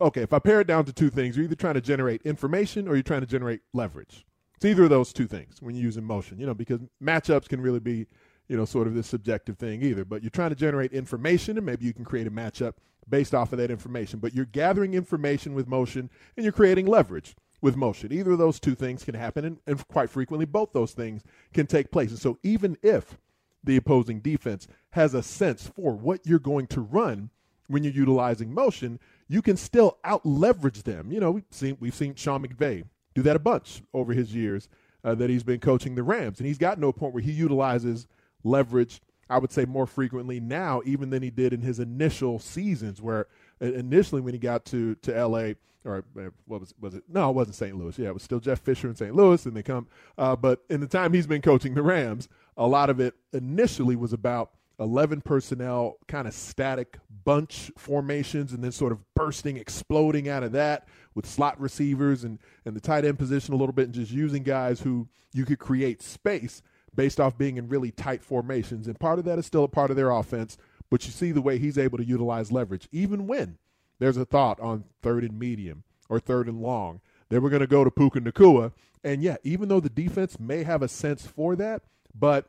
okay 0.00 0.22
if 0.22 0.32
I 0.32 0.38
pare 0.38 0.60
it 0.60 0.66
down 0.66 0.84
to 0.84 0.92
two 0.92 1.10
things. 1.10 1.36
You're 1.36 1.44
either 1.44 1.56
trying 1.56 1.74
to 1.74 1.80
generate 1.80 2.22
information 2.22 2.88
or 2.88 2.94
you're 2.94 3.02
trying 3.02 3.20
to 3.20 3.26
generate 3.26 3.60
leverage. 3.72 4.24
It's 4.54 4.64
either 4.64 4.84
of 4.84 4.90
those 4.90 5.12
two 5.12 5.26
things 5.26 5.60
when 5.60 5.74
you're 5.74 5.84
using 5.84 6.04
motion. 6.04 6.38
You 6.38 6.46
know, 6.46 6.54
because 6.54 6.80
matchups 7.02 7.48
can 7.48 7.60
really 7.60 7.80
be, 7.80 8.06
you 8.48 8.56
know, 8.56 8.64
sort 8.64 8.86
of 8.86 8.94
this 8.94 9.06
subjective 9.06 9.56
thing 9.56 9.82
either. 9.82 10.04
But 10.04 10.22
you're 10.22 10.30
trying 10.30 10.50
to 10.50 10.56
generate 10.56 10.92
information, 10.92 11.56
and 11.56 11.66
maybe 11.66 11.84
you 11.84 11.92
can 11.92 12.04
create 12.04 12.26
a 12.26 12.30
matchup 12.30 12.74
based 13.08 13.34
off 13.34 13.52
of 13.52 13.58
that 13.58 13.70
information. 13.70 14.18
But 14.18 14.34
you're 14.34 14.44
gathering 14.44 14.94
information 14.94 15.54
with 15.54 15.68
motion, 15.68 16.10
and 16.36 16.44
you're 16.44 16.52
creating 16.52 16.86
leverage 16.86 17.34
with 17.60 17.76
motion. 17.76 18.12
Either 18.12 18.32
of 18.32 18.38
those 18.38 18.60
two 18.60 18.74
things 18.74 19.04
can 19.04 19.14
happen, 19.14 19.44
and, 19.44 19.58
and 19.66 19.86
quite 19.88 20.10
frequently, 20.10 20.46
both 20.46 20.72
those 20.72 20.92
things 20.92 21.22
can 21.52 21.66
take 21.66 21.90
place. 21.90 22.10
And 22.10 22.18
so, 22.18 22.38
even 22.42 22.76
if 22.82 23.18
the 23.64 23.76
opposing 23.76 24.20
defense 24.20 24.68
has 24.90 25.14
a 25.14 25.22
sense 25.22 25.66
for 25.66 25.92
what 25.92 26.26
you're 26.26 26.38
going 26.38 26.66
to 26.68 26.80
run 26.80 27.30
when 27.68 27.82
you're 27.82 27.92
utilizing 27.92 28.54
motion, 28.54 29.00
you 29.28 29.42
can 29.42 29.56
still 29.56 29.98
out 30.04 30.24
leverage 30.24 30.84
them. 30.84 31.10
You 31.10 31.20
know, 31.20 31.32
we've 31.32 31.44
seen 31.50 31.76
we've 31.80 31.94
seen 31.94 32.14
Sean 32.14 32.46
McVay 32.46 32.84
do 33.14 33.22
that 33.22 33.36
a 33.36 33.40
bunch 33.40 33.82
over 33.92 34.12
his 34.12 34.34
years 34.34 34.68
uh, 35.02 35.14
that 35.14 35.30
he's 35.30 35.42
been 35.42 35.60
coaching 35.60 35.94
the 35.94 36.02
Rams, 36.02 36.38
and 36.38 36.46
he's 36.46 36.58
gotten 36.58 36.82
to 36.82 36.88
a 36.88 36.92
point 36.92 37.14
where 37.14 37.22
he 37.22 37.32
utilizes 37.32 38.06
leverage. 38.46 39.00
I 39.28 39.38
would 39.38 39.52
say 39.52 39.64
more 39.64 39.86
frequently 39.86 40.38
now, 40.38 40.82
even 40.84 41.10
than 41.10 41.22
he 41.22 41.30
did 41.30 41.52
in 41.52 41.60
his 41.60 41.80
initial 41.80 42.38
seasons, 42.38 43.02
where 43.02 43.26
initially 43.60 44.20
when 44.20 44.34
he 44.34 44.38
got 44.38 44.64
to 44.66 44.94
to 44.96 45.16
L.A. 45.16 45.56
or 45.84 46.04
uh, 46.18 46.30
what 46.46 46.60
was 46.60 46.74
was 46.80 46.94
it? 46.94 47.02
No, 47.08 47.30
it 47.30 47.34
wasn't 47.34 47.56
St. 47.56 47.76
Louis. 47.76 47.98
Yeah, 47.98 48.08
it 48.08 48.14
was 48.14 48.22
still 48.22 48.40
Jeff 48.40 48.60
Fisher 48.60 48.88
in 48.88 48.94
St. 48.94 49.14
Louis, 49.14 49.44
and 49.46 49.56
they 49.56 49.62
come. 49.62 49.88
Uh, 50.16 50.36
but 50.36 50.60
in 50.70 50.80
the 50.80 50.86
time 50.86 51.12
he's 51.12 51.26
been 51.26 51.42
coaching 51.42 51.74
the 51.74 51.82
Rams, 51.82 52.28
a 52.56 52.66
lot 52.66 52.88
of 52.88 53.00
it 53.00 53.14
initially 53.32 53.96
was 53.96 54.12
about 54.12 54.52
11 54.78 55.22
personnel, 55.22 55.96
kind 56.06 56.28
of 56.28 56.34
static 56.34 56.98
bunch 57.24 57.72
formations, 57.76 58.52
and 58.52 58.62
then 58.62 58.72
sort 58.72 58.92
of 58.92 58.98
bursting, 59.14 59.56
exploding 59.56 60.28
out 60.28 60.42
of 60.42 60.52
that 60.52 60.86
with 61.14 61.26
slot 61.26 61.58
receivers 61.60 62.24
and, 62.24 62.38
and 62.64 62.76
the 62.76 62.80
tight 62.80 63.04
end 63.04 63.18
position 63.18 63.54
a 63.54 63.56
little 63.56 63.72
bit, 63.72 63.86
and 63.86 63.94
just 63.94 64.12
using 64.12 64.42
guys 64.42 64.80
who 64.80 65.08
you 65.32 65.44
could 65.44 65.58
create 65.58 66.02
space 66.02 66.62
based 66.96 67.20
off 67.20 67.38
being 67.38 67.56
in 67.56 67.68
really 67.68 67.90
tight 67.90 68.24
formations. 68.24 68.88
And 68.88 68.98
part 68.98 69.18
of 69.18 69.24
that 69.26 69.38
is 69.38 69.46
still 69.46 69.64
a 69.64 69.68
part 69.68 69.90
of 69.90 69.96
their 69.96 70.10
offense, 70.10 70.56
but 70.90 71.04
you 71.04 71.12
see 71.12 71.32
the 71.32 71.42
way 71.42 71.58
he's 71.58 71.78
able 71.78 71.98
to 71.98 72.04
utilize 72.04 72.50
leverage, 72.50 72.88
even 72.90 73.26
when 73.26 73.58
there's 73.98 74.16
a 74.16 74.24
thought 74.24 74.58
on 74.60 74.84
third 75.02 75.24
and 75.24 75.38
medium 75.38 75.84
or 76.08 76.18
third 76.18 76.48
and 76.48 76.60
long. 76.60 77.00
They 77.28 77.38
were 77.38 77.50
going 77.50 77.60
to 77.60 77.66
go 77.66 77.84
to 77.84 77.90
Puka 77.90 78.20
Nacua. 78.20 78.72
And 79.04 79.22
yeah, 79.22 79.36
even 79.44 79.68
though 79.68 79.80
the 79.80 79.90
defense 79.90 80.40
may 80.40 80.64
have 80.64 80.82
a 80.82 80.88
sense 80.88 81.26
for 81.26 81.56
that, 81.56 81.82
but 82.14 82.48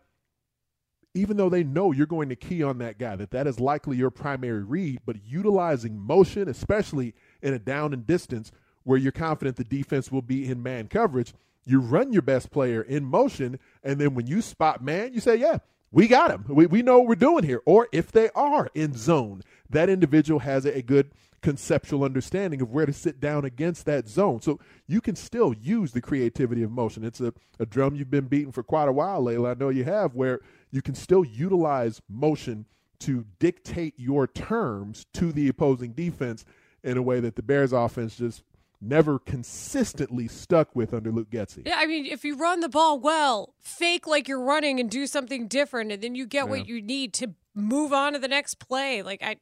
even 1.13 1.37
though 1.37 1.49
they 1.49 1.63
know 1.63 1.91
you're 1.91 2.05
going 2.05 2.29
to 2.29 2.35
key 2.35 2.61
on 2.61 2.77
that 2.77 2.99
guy, 2.99 3.15
that 3.15 3.31
that 3.31 3.47
is 3.47 3.59
likely 3.59 3.97
your 3.97 4.11
primary 4.11 4.63
read, 4.63 4.99
but 5.05 5.17
utilizing 5.25 5.99
motion, 5.99 6.47
especially 6.47 7.13
in 7.41 7.53
a 7.53 7.59
down 7.59 7.93
and 7.93 8.05
distance 8.05 8.51
where 8.83 8.97
you're 8.97 9.11
confident 9.11 9.57
the 9.57 9.63
defense 9.63 10.11
will 10.11 10.21
be 10.21 10.47
in 10.49 10.63
man 10.63 10.87
coverage, 10.87 11.33
you 11.67 11.79
run 11.79 12.13
your 12.13 12.21
best 12.21 12.49
player 12.49 12.81
in 12.81 13.03
motion, 13.05 13.59
and 13.83 13.99
then 13.99 14.13
when 14.13 14.25
you 14.25 14.41
spot 14.41 14.83
man, 14.83 15.13
you 15.13 15.19
say, 15.19 15.35
yeah, 15.35 15.59
we 15.91 16.07
got 16.07 16.31
him. 16.31 16.45
We, 16.47 16.65
we 16.65 16.81
know 16.81 16.99
what 16.99 17.07
we're 17.07 17.15
doing 17.15 17.43
here. 17.43 17.61
Or 17.65 17.87
if 17.91 18.11
they 18.11 18.29
are 18.35 18.69
in 18.73 18.95
zone, 18.95 19.41
that 19.69 19.89
individual 19.89 20.39
has 20.39 20.65
a, 20.65 20.81
good 20.81 21.11
conceptual 21.41 22.03
understanding 22.03 22.61
of 22.61 22.71
where 22.71 22.85
to 22.85 22.93
sit 22.93 23.19
down 23.19 23.45
against 23.45 23.85
that 23.85 24.07
zone. 24.07 24.41
So 24.41 24.59
you 24.87 25.01
can 25.01 25.15
still 25.15 25.53
use 25.53 25.91
the 25.91 26.01
creativity 26.01 26.63
of 26.63 26.71
motion. 26.71 27.03
It's 27.03 27.21
a, 27.21 27.33
a 27.59 27.65
drum 27.65 27.95
you've 27.95 28.09
been 28.09 28.27
beating 28.27 28.51
for 28.51 28.63
quite 28.63 28.87
a 28.87 28.93
while, 28.93 29.21
Leila. 29.21 29.51
I 29.51 29.53
know 29.53 29.69
you 29.69 29.83
have, 29.83 30.15
where 30.15 30.39
you 30.71 30.81
can 30.81 30.95
still 30.95 31.23
utilize 31.23 32.01
motion 32.09 32.65
to 32.99 33.25
dictate 33.39 33.93
your 33.97 34.25
terms 34.25 35.05
to 35.13 35.31
the 35.31 35.47
opposing 35.47 35.91
defense 35.91 36.43
in 36.83 36.97
a 36.97 37.01
way 37.01 37.19
that 37.19 37.35
the 37.35 37.43
Bears 37.43 37.73
offense 37.73 38.17
just 38.17 38.43
never 38.81 39.19
consistently 39.19 40.27
stuck 40.27 40.75
with 40.75 40.93
under 40.93 41.11
Luke 41.11 41.29
Getsy. 41.29 41.65
Yeah, 41.65 41.77
I 41.77 41.85
mean, 41.85 42.05
if 42.05 42.23
you 42.23 42.35
run 42.35 42.59
the 42.59 42.69
ball 42.69 42.99
well, 42.99 43.53
fake 43.59 44.07
like 44.07 44.27
you're 44.27 44.41
running 44.41 44.79
and 44.79 44.89
do 44.89 45.07
something 45.07 45.47
different, 45.47 45.91
and 45.91 46.01
then 46.01 46.15
you 46.15 46.25
get 46.25 46.45
yeah. 46.45 46.51
what 46.51 46.67
you 46.67 46.81
need 46.81 47.13
to 47.15 47.33
move 47.55 47.91
on 47.91 48.13
to 48.13 48.19
the 48.19 48.27
next 48.27 48.55
play. 48.55 49.01
Like 49.01 49.23
I, 49.23 49.37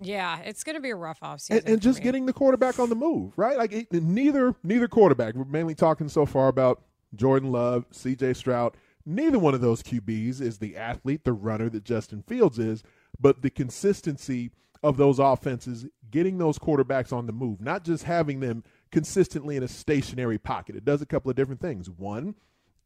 yeah, 0.00 0.40
it's 0.40 0.64
going 0.64 0.76
to 0.76 0.82
be 0.82 0.90
a 0.90 0.96
rough 0.96 1.20
offseason. 1.20 1.58
And, 1.58 1.68
and 1.68 1.82
just 1.82 1.98
me. 1.98 2.04
getting 2.04 2.26
the 2.26 2.32
quarterback 2.32 2.78
on 2.78 2.88
the 2.88 2.94
move, 2.94 3.32
right? 3.36 3.56
Like 3.56 3.72
it, 3.72 3.92
neither 3.92 4.54
neither 4.62 4.88
quarterback. 4.88 5.34
We're 5.34 5.44
mainly 5.44 5.74
talking 5.74 6.08
so 6.08 6.26
far 6.26 6.48
about 6.48 6.82
Jordan 7.14 7.50
Love, 7.50 7.86
C.J. 7.90 8.34
Stroud. 8.34 8.76
Neither 9.04 9.38
one 9.38 9.54
of 9.54 9.60
those 9.60 9.82
QBs 9.82 10.40
is 10.40 10.58
the 10.58 10.76
athlete, 10.76 11.24
the 11.24 11.32
runner 11.32 11.68
that 11.70 11.84
Justin 11.84 12.22
Fields 12.22 12.58
is, 12.58 12.84
but 13.18 13.42
the 13.42 13.50
consistency 13.50 14.52
of 14.82 14.96
those 14.96 15.18
offenses 15.18 15.86
getting 16.10 16.38
those 16.38 16.58
quarterbacks 16.58 17.12
on 17.12 17.26
the 17.26 17.32
move, 17.32 17.60
not 17.60 17.84
just 17.84 18.04
having 18.04 18.40
them 18.40 18.64
consistently 18.90 19.56
in 19.56 19.62
a 19.62 19.68
stationary 19.68 20.38
pocket. 20.38 20.76
It 20.76 20.84
does 20.84 21.00
a 21.00 21.06
couple 21.06 21.30
of 21.30 21.36
different 21.36 21.60
things. 21.60 21.88
One, 21.88 22.34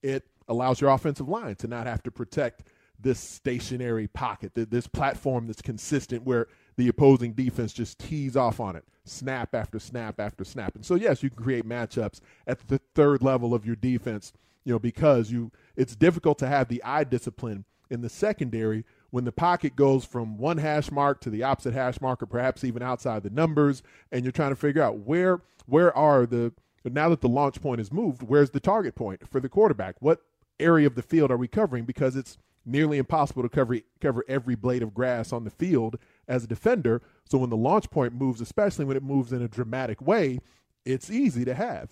it 0.02 0.24
allows 0.48 0.80
your 0.80 0.90
offensive 0.90 1.28
line 1.28 1.56
to 1.56 1.66
not 1.66 1.86
have 1.86 2.02
to 2.04 2.10
protect 2.10 2.64
this 2.98 3.18
stationary 3.18 4.06
pocket, 4.08 4.52
this 4.54 4.86
platform 4.86 5.46
that's 5.46 5.60
consistent 5.60 6.24
where 6.24 6.46
the 6.76 6.88
opposing 6.88 7.32
defense 7.32 7.72
just 7.72 7.98
tees 7.98 8.36
off 8.36 8.60
on 8.60 8.76
it, 8.76 8.84
snap 9.04 9.54
after 9.54 9.78
snap 9.78 10.18
after 10.20 10.44
snap. 10.44 10.74
And 10.74 10.84
so, 10.84 10.94
yes, 10.94 11.22
you 11.22 11.28
can 11.28 11.42
create 11.42 11.68
matchups 11.68 12.20
at 12.46 12.66
the 12.68 12.80
third 12.94 13.22
level 13.22 13.54
of 13.54 13.66
your 13.66 13.76
defense, 13.76 14.32
you 14.64 14.72
know, 14.72 14.78
because 14.78 15.30
you 15.30 15.50
it's 15.76 15.96
difficult 15.96 16.38
to 16.38 16.46
have 16.46 16.68
the 16.68 16.82
eye 16.84 17.04
discipline 17.04 17.64
in 17.90 18.00
the 18.00 18.08
secondary 18.08 18.84
when 19.16 19.24
the 19.24 19.32
pocket 19.32 19.74
goes 19.74 20.04
from 20.04 20.36
one 20.36 20.58
hash 20.58 20.90
mark 20.90 21.22
to 21.22 21.30
the 21.30 21.42
opposite 21.42 21.72
hash 21.72 22.02
mark 22.02 22.22
or 22.22 22.26
perhaps 22.26 22.62
even 22.62 22.82
outside 22.82 23.22
the 23.22 23.30
numbers 23.30 23.82
and 24.12 24.26
you're 24.26 24.30
trying 24.30 24.50
to 24.50 24.56
figure 24.56 24.82
out 24.82 24.98
where 24.98 25.40
where 25.64 25.90
are 25.96 26.26
the 26.26 26.52
now 26.84 27.08
that 27.08 27.22
the 27.22 27.28
launch 27.28 27.62
point 27.62 27.80
is 27.80 27.90
moved 27.90 28.22
where's 28.22 28.50
the 28.50 28.60
target 28.60 28.94
point 28.94 29.26
for 29.26 29.40
the 29.40 29.48
quarterback? 29.48 29.96
What 30.00 30.20
area 30.60 30.86
of 30.86 30.96
the 30.96 31.02
field 31.02 31.30
are 31.30 31.38
we 31.38 31.48
covering? 31.48 31.86
Because 31.86 32.14
it's 32.14 32.36
nearly 32.66 32.98
impossible 32.98 33.42
to 33.42 33.48
cover 33.48 33.78
cover 34.02 34.22
every 34.28 34.54
blade 34.54 34.82
of 34.82 34.92
grass 34.92 35.32
on 35.32 35.44
the 35.44 35.50
field 35.50 35.96
as 36.28 36.44
a 36.44 36.46
defender. 36.46 37.00
So 37.24 37.38
when 37.38 37.48
the 37.48 37.56
launch 37.56 37.88
point 37.88 38.12
moves 38.12 38.42
especially 38.42 38.84
when 38.84 38.98
it 38.98 39.02
moves 39.02 39.32
in 39.32 39.40
a 39.40 39.48
dramatic 39.48 40.02
way 40.02 40.40
it's 40.84 41.08
easy 41.10 41.46
to 41.46 41.54
have 41.54 41.88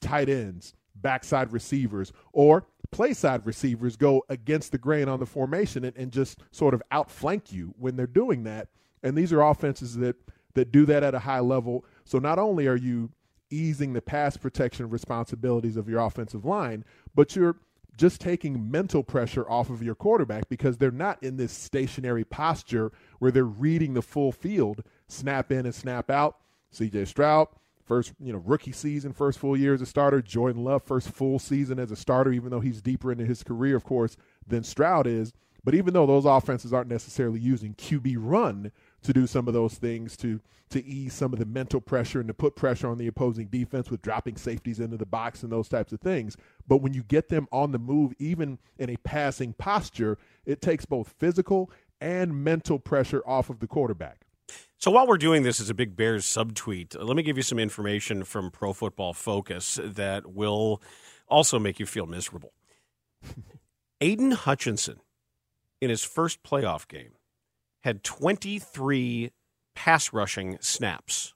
tight 0.00 0.30
ends 0.30 0.72
backside 0.94 1.52
receivers 1.52 2.14
or 2.32 2.66
play 2.94 3.12
side 3.12 3.44
receivers 3.44 3.96
go 3.96 4.24
against 4.28 4.70
the 4.70 4.78
grain 4.78 5.08
on 5.08 5.18
the 5.18 5.26
formation 5.26 5.84
and, 5.84 5.96
and 5.96 6.12
just 6.12 6.38
sort 6.52 6.74
of 6.74 6.82
outflank 6.92 7.52
you 7.52 7.74
when 7.76 7.96
they're 7.96 8.06
doing 8.06 8.44
that. 8.44 8.68
And 9.02 9.18
these 9.18 9.32
are 9.32 9.42
offenses 9.42 9.96
that 9.96 10.14
that 10.54 10.70
do 10.70 10.86
that 10.86 11.02
at 11.02 11.12
a 11.12 11.18
high 11.18 11.40
level. 11.40 11.84
So 12.04 12.20
not 12.20 12.38
only 12.38 12.68
are 12.68 12.76
you 12.76 13.10
easing 13.50 13.92
the 13.92 14.00
pass 14.00 14.36
protection 14.36 14.88
responsibilities 14.88 15.76
of 15.76 15.88
your 15.88 15.98
offensive 15.98 16.44
line, 16.44 16.84
but 17.16 17.34
you're 17.34 17.56
just 17.96 18.20
taking 18.20 18.70
mental 18.70 19.02
pressure 19.02 19.48
off 19.50 19.70
of 19.70 19.82
your 19.82 19.96
quarterback 19.96 20.48
because 20.48 20.78
they're 20.78 20.92
not 20.92 21.20
in 21.20 21.36
this 21.36 21.50
stationary 21.50 22.24
posture 22.24 22.92
where 23.18 23.32
they're 23.32 23.44
reading 23.44 23.94
the 23.94 24.02
full 24.02 24.30
field, 24.30 24.84
snap 25.08 25.50
in 25.50 25.66
and 25.66 25.74
snap 25.74 26.10
out. 26.10 26.36
CJ 26.72 27.08
Stroud, 27.08 27.48
first 27.84 28.12
you 28.20 28.32
know 28.32 28.42
rookie 28.44 28.72
season, 28.72 29.12
first 29.12 29.38
full 29.38 29.56
year 29.56 29.74
as 29.74 29.82
a 29.82 29.86
starter. 29.86 30.22
Jordan 30.22 30.64
Love, 30.64 30.82
first 30.82 31.10
full 31.10 31.38
season 31.38 31.78
as 31.78 31.90
a 31.90 31.96
starter, 31.96 32.32
even 32.32 32.50
though 32.50 32.60
he's 32.60 32.82
deeper 32.82 33.12
into 33.12 33.24
his 33.24 33.42
career, 33.42 33.76
of 33.76 33.84
course, 33.84 34.16
than 34.46 34.64
Stroud 34.64 35.06
is. 35.06 35.32
But 35.64 35.74
even 35.74 35.94
though 35.94 36.06
those 36.06 36.26
offenses 36.26 36.74
aren't 36.74 36.90
necessarily 36.90 37.40
using 37.40 37.74
QB 37.74 38.16
run 38.18 38.70
to 39.02 39.12
do 39.14 39.26
some 39.26 39.48
of 39.48 39.54
those 39.54 39.74
things 39.74 40.16
to 40.18 40.40
to 40.70 40.84
ease 40.84 41.14
some 41.14 41.32
of 41.32 41.38
the 41.38 41.46
mental 41.46 41.80
pressure 41.80 42.20
and 42.20 42.28
to 42.28 42.34
put 42.34 42.56
pressure 42.56 42.88
on 42.88 42.98
the 42.98 43.06
opposing 43.06 43.46
defense 43.46 43.90
with 43.90 44.02
dropping 44.02 44.36
safeties 44.36 44.80
into 44.80 44.96
the 44.96 45.06
box 45.06 45.42
and 45.42 45.52
those 45.52 45.68
types 45.68 45.92
of 45.92 46.00
things. 46.00 46.36
But 46.66 46.78
when 46.78 46.94
you 46.94 47.02
get 47.02 47.28
them 47.28 47.46
on 47.52 47.70
the 47.70 47.78
move, 47.78 48.12
even 48.18 48.58
in 48.78 48.90
a 48.90 48.96
passing 48.98 49.52
posture, 49.52 50.18
it 50.44 50.60
takes 50.60 50.84
both 50.84 51.14
physical 51.18 51.70
and 52.00 52.42
mental 52.42 52.78
pressure 52.78 53.22
off 53.26 53.50
of 53.50 53.60
the 53.60 53.66
quarterback. 53.66 54.23
So 54.78 54.90
while 54.90 55.06
we're 55.06 55.16
doing 55.16 55.44
this 55.44 55.60
as 55.60 55.70
a 55.70 55.74
big 55.74 55.96
Bears 55.96 56.26
subtweet, 56.26 56.96
let 57.02 57.16
me 57.16 57.22
give 57.22 57.36
you 57.36 57.42
some 57.42 57.58
information 57.58 58.24
from 58.24 58.50
Pro 58.50 58.72
Football 58.72 59.14
Focus 59.14 59.78
that 59.82 60.32
will 60.32 60.82
also 61.26 61.58
make 61.58 61.80
you 61.80 61.86
feel 61.86 62.06
miserable. 62.06 62.52
Aidan 64.00 64.32
Hutchinson, 64.32 65.00
in 65.80 65.88
his 65.88 66.04
first 66.04 66.42
playoff 66.42 66.86
game, 66.86 67.12
had 67.82 68.04
23 68.04 69.30
pass 69.74 70.12
rushing 70.12 70.58
snaps, 70.60 71.32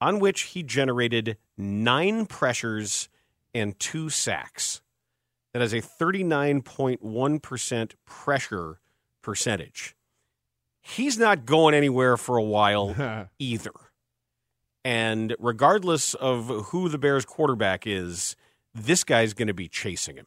on 0.00 0.20
which 0.20 0.42
he 0.42 0.62
generated 0.62 1.36
nine 1.56 2.26
pressures 2.26 3.08
and 3.54 3.76
two 3.78 4.10
sacks. 4.10 4.82
That 5.52 5.62
is 5.62 5.72
a 5.72 5.80
39.1% 5.80 7.92
pressure 8.04 8.80
percentage 9.22 9.96
he's 10.94 11.18
not 11.18 11.46
going 11.46 11.74
anywhere 11.74 12.16
for 12.16 12.36
a 12.36 12.42
while 12.42 13.28
either. 13.38 13.72
And 14.84 15.34
regardless 15.38 16.14
of 16.14 16.46
who 16.66 16.88
the 16.88 16.98
Bears 16.98 17.24
quarterback 17.24 17.86
is, 17.86 18.36
this 18.74 19.02
guy's 19.02 19.34
going 19.34 19.48
to 19.48 19.54
be 19.54 19.68
chasing 19.68 20.16
him. 20.16 20.26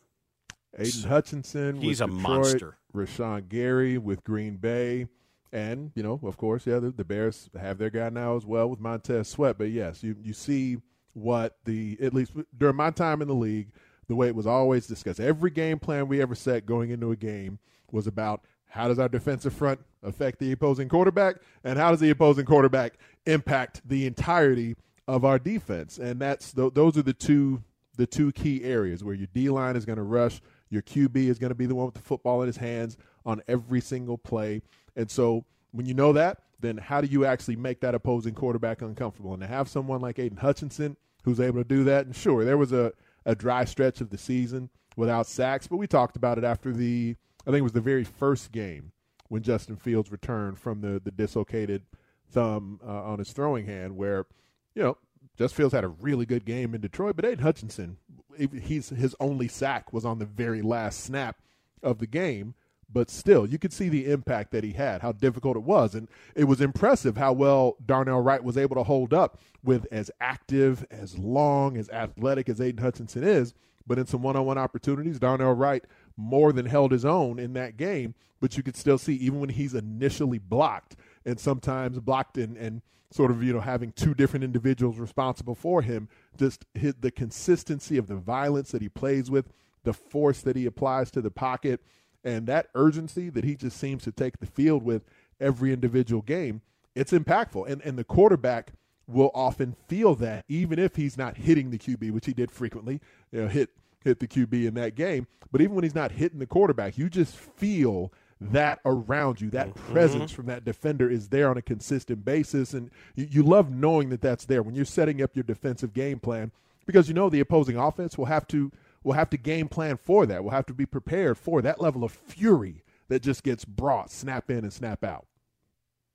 Aidan 0.78 0.92
so 0.92 1.08
Hutchinson, 1.08 1.82
he's 1.82 2.02
a 2.02 2.06
Detroit, 2.06 2.22
monster. 2.22 2.78
Rashan 2.94 3.48
Gary 3.48 3.98
with 3.98 4.24
Green 4.24 4.58
Bay, 4.58 5.08
and 5.52 5.92
you 5.96 6.04
know, 6.04 6.20
of 6.24 6.38
course, 6.38 6.68
yeah, 6.68 6.80
the, 6.80 6.92
the, 6.92 7.04
Bears 7.04 7.50
have 7.60 7.78
their 7.78 7.90
guy 7.90 8.10
now 8.10 8.36
as 8.36 8.46
well 8.46 8.70
with 8.70 8.80
Montez 8.80 9.28
Sweat. 9.28 9.58
But 9.58 9.72
yes, 9.72 10.04
you 10.04 10.16
you 10.22 10.34
see 10.34 10.78
what 11.14 11.58
the 11.66 11.98
at 12.02 12.14
least 12.14 12.34
during 12.56 12.76
my 12.76 12.92
time 12.92 13.22
in 13.22 13.28
the 13.28 13.34
league, 13.34 13.70
the 14.08 14.16
way 14.16 14.28
it 14.28 14.36
was 14.36 14.48
always 14.48 14.86
discussed. 14.86 15.20
Every 15.20 15.50
game 15.50 15.80
plan 15.80 16.08
we 16.08 16.22
ever 16.22 16.36
set 16.36 16.66
going 16.66 16.92
into 16.92 17.12
a 17.12 17.16
game 17.16 17.60
was 17.92 18.06
about 18.06 18.42
how 18.70 18.88
does 18.88 19.00
our 19.00 19.10
defensive 19.10 19.54
front 19.54 19.80
affect 20.04 20.40
the 20.40 20.52
opposing 20.52 20.88
quarterback, 20.88 21.38
and 21.64 21.78
how 21.78 21.92
does 21.92 22.00
the 22.00 22.10
opposing 22.10 22.46
quarterback 22.46 22.94
impact 23.26 23.82
the 23.86 24.06
entirety 24.06 24.76
of 25.08 25.26
our 25.26 25.40
defense, 25.40 25.98
and 25.98 26.20
that's 26.20 26.54
th- 26.54 26.74
those 26.74 26.98
are 26.98 27.02
the 27.02 27.14
two 27.14 27.64
the 27.98 28.08
two 28.08 28.32
key 28.32 28.64
areas 28.64 29.04
where 29.04 29.16
your 29.16 29.28
D 29.34 29.50
line 29.50 29.76
is 29.76 29.86
going 29.86 29.98
to 29.98 30.04
rush, 30.04 30.40
your 30.70 30.82
QB 30.82 31.16
is 31.16 31.38
going 31.38 31.50
to 31.50 31.56
be 31.56 31.66
the 31.66 31.76
one 31.76 31.86
with 31.88 31.96
the 31.96 32.02
football 32.02 32.42
in 32.42 32.48
his 32.48 32.58
hands 32.58 32.98
on 33.26 33.42
every 33.48 33.82
single 33.82 34.18
play, 34.18 34.62
and 34.96 35.10
so 35.10 35.46
when 35.72 35.86
you 35.86 35.94
know 35.94 36.14
that, 36.14 36.40
then 36.60 36.78
how 36.78 37.02
do 37.02 37.08
you 37.08 37.26
actually 37.26 37.56
make 37.56 37.80
that 37.82 37.94
opposing 37.96 38.34
quarterback 38.34 38.82
uncomfortable? 38.82 39.34
And 39.34 39.42
to 39.42 39.48
have 39.48 39.68
someone 39.68 40.02
like 40.02 40.18
Aidan 40.20 40.38
Hutchinson 40.38 40.98
who's 41.24 41.40
able 41.40 41.62
to 41.62 41.68
do 41.68 41.84
that, 41.84 42.06
and 42.06 42.16
sure, 42.16 42.46
there 42.46 42.58
was 42.58 42.72
a 42.72 42.94
a 43.26 43.36
dry 43.36 43.66
stretch 43.66 44.02
of 44.02 44.10
the 44.10 44.18
season 44.18 44.70
without 44.96 45.28
sacks, 45.28 45.68
but 45.68 45.78
we 45.78 45.88
talked 45.88 46.16
about 46.16 46.38
it 46.38 46.44
after 46.44 46.72
the 46.72 47.16
I 47.50 47.52
think 47.52 47.62
it 47.62 47.64
was 47.64 47.74
the 47.74 47.82
very 47.82 48.04
first 48.04 48.52
game 48.52 48.92
when 49.28 49.42
Justin 49.42 49.76
Fields 49.76 50.12
returned 50.12 50.60
from 50.60 50.82
the 50.82 51.02
the 51.04 51.10
dislocated 51.10 51.82
thumb 52.30 52.80
uh, 52.88 53.04
on 53.04 53.18
his 53.18 53.32
throwing 53.32 53.66
hand, 53.66 53.98
where 53.98 54.28
you 54.76 54.84
know 54.84 54.98
Justin 55.36 55.58
Fields 55.58 55.74
had 55.74 55.84
a 55.84 55.88
really 55.88 56.28
good 56.28 56.46
game 56.46 56.76
in 56.76 56.82
Detroit, 56.82 57.16
but 57.16 57.26
Aidan 57.26 57.40
Hutchinson, 57.40 57.98
he's 58.38 58.90
his 58.90 59.16
only 59.20 59.48
sack 59.48 59.92
was 59.92 60.06
on 60.06 60.20
the 60.20 60.26
very 60.26 60.62
last 60.62 61.04
snap 61.04 61.42
of 61.82 61.98
the 61.98 62.06
game. 62.06 62.54
But 62.92 63.10
still, 63.10 63.48
you 63.48 63.58
could 63.58 63.74
see 63.74 63.90
the 63.90 64.12
impact 64.12 64.52
that 64.52 64.64
he 64.64 64.74
had, 64.74 65.02
how 65.02 65.12
difficult 65.12 65.58
it 65.58 65.64
was. 65.64 65.96
And 65.96 66.08
it 66.36 66.46
was 66.46 66.62
impressive 66.62 67.18
how 67.18 67.34
well 67.34 67.78
Darnell 67.84 68.22
Wright 68.22 68.44
was 68.44 68.58
able 68.58 68.76
to 68.76 68.84
hold 68.84 69.14
up 69.14 69.40
with 69.64 69.88
as 69.92 70.12
active, 70.22 70.86
as 70.92 71.18
long, 71.18 71.78
as 71.78 71.90
athletic 71.90 72.48
as 72.48 72.62
Aidan 72.62 72.84
Hutchinson 72.84 73.24
is. 73.24 73.56
But 73.88 73.98
in 73.98 74.06
some 74.06 74.22
one 74.22 74.36
on 74.36 74.46
one 74.46 74.60
opportunities, 74.60 75.20
Darnell 75.20 75.54
Wright 75.54 75.84
more 76.20 76.52
than 76.52 76.66
held 76.66 76.92
his 76.92 77.06
own 77.06 77.40
in 77.40 77.54
that 77.54 77.78
game. 77.78 78.16
But 78.40 78.56
you 78.56 78.64
could 78.64 78.78
still 78.78 78.98
see, 78.98 79.16
even 79.16 79.40
when 79.40 79.50
he's 79.50 79.74
initially 79.74 80.40
blocked, 80.40 80.96
and 81.26 81.40
sometimes 81.40 82.00
blocked 82.00 82.38
and, 82.38 82.56
and 82.56 82.82
sort 83.12 83.32
of, 83.32 83.44
you 83.44 83.52
know, 83.52 83.60
having 83.60 83.92
two 83.92 84.14
different 84.14 84.44
individuals 84.44 84.98
responsible 84.98 85.56
for 85.56 85.82
him, 85.82 86.08
just 86.38 86.66
hit 86.74 87.02
the 87.02 87.12
consistency 87.12 87.98
of 87.98 88.08
the 88.08 88.16
violence 88.16 88.72
that 88.72 88.82
he 88.82 88.90
plays 88.90 89.30
with, 89.30 89.52
the 89.84 89.94
force 89.94 90.42
that 90.42 90.56
he 90.56 90.66
applies 90.66 91.12
to 91.12 91.22
the 91.22 91.32
pocket 91.32 91.82
and 92.24 92.48
that 92.48 92.68
urgency 92.76 93.30
that 93.30 93.44
he 93.44 93.56
just 93.56 93.78
seems 93.78 94.04
to 94.04 94.12
take 94.12 94.40
the 94.40 94.46
field 94.46 94.84
with 94.84 95.04
every 95.40 95.72
individual 95.72 96.22
game, 96.22 96.62
it's 96.96 97.12
impactful. 97.12 97.70
And 97.70 97.82
and 97.84 97.98
the 97.98 98.04
quarterback 98.04 98.74
will 99.08 99.32
often 99.34 99.76
feel 99.88 100.16
that 100.16 100.46
even 100.48 100.78
if 100.78 100.96
he's 100.96 101.18
not 101.18 101.38
hitting 101.38 101.72
the 101.72 101.80
QB, 101.80 102.12
which 102.12 102.26
he 102.26 102.34
did 102.34 102.52
frequently, 102.52 103.02
you 103.32 103.42
know, 103.42 103.48
hit 103.48 103.70
hit 104.04 104.20
the 104.20 104.28
QB 104.28 104.68
in 104.68 104.74
that 104.76 104.96
game. 104.96 105.28
But 105.52 105.62
even 105.62 105.76
when 105.76 105.84
he's 105.84 105.96
not 105.96 106.12
hitting 106.12 106.40
the 106.40 106.46
quarterback, 106.46 106.98
you 106.98 107.10
just 107.10 107.36
feel 107.36 108.12
that 108.42 108.80
around 108.86 109.42
you, 109.42 109.50
that 109.50 109.70
mm-hmm. 109.70 109.92
presence 109.94 110.32
from 110.32 110.46
that 110.46 110.64
defender 110.64 111.10
is 111.10 111.30
there 111.30 111.50
on 111.50 111.58
a 111.58 111.62
consistent 111.62 112.24
basis. 112.24 112.74
And 112.74 112.90
you, 113.16 113.28
you 113.30 113.44
love 113.44 113.72
knowing 113.72 114.10
that 114.10 114.22
that's 114.22 114.46
there 114.46 114.64
when 114.64 114.76
you're 114.76 114.86
setting 114.86 115.22
up 115.22 115.36
your 115.36 115.44
defensive 115.44 115.94
game 115.94 116.20
plan 116.20 116.52
because 116.86 117.08
you 117.08 117.14
know 117.14 117.30
the 117.30 117.40
opposing 117.40 117.76
offense 117.78 118.18
will 118.18 118.26
have 118.26 118.48
to 118.48 118.72
we'll 119.04 119.16
have 119.16 119.30
to 119.32 119.38
game 119.38 119.68
plan 119.68 119.98
for 119.98 120.26
that. 120.26 120.44
We'll 120.44 120.54
have 120.54 120.66
to 120.68 120.74
be 120.74 120.86
prepared 120.86 121.38
for 121.38 121.62
that 121.62 121.82
level 121.82 122.04
of 122.04 122.12
fury 122.12 122.84
that 123.10 123.22
just 123.22 123.44
gets 123.44 123.66
brought, 123.66 124.12
snap 124.12 124.50
in 124.50 124.60
and 124.60 124.74
snap 124.74 125.04
out. 125.04 125.26